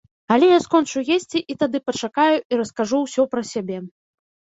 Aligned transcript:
Але 0.35 0.47
я 0.51 0.55
скончу 0.65 1.03
есці 1.17 1.43
і 1.55 1.59
тады 1.65 1.83
пачакаю 1.91 2.37
і 2.51 2.63
раскажу 2.65 2.97
ўсё 3.07 3.31
пра 3.37 3.41
сябе. 3.55 3.77